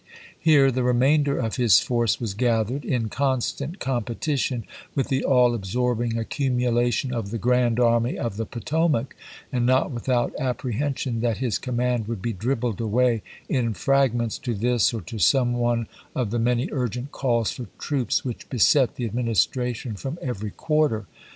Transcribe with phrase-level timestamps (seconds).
[0.39, 6.17] Here the remainder of his force was gathered, in constant competition with the all absorbing
[6.17, 9.15] accumulation of the grand Army of the Potomac,
[9.51, 14.55] and not without apprehen sion that his command would be dribbled away in fragments to
[14.55, 19.05] this or to some one of the many urgent calls for troops which beset the
[19.05, 21.05] Ad ministration from every quarter.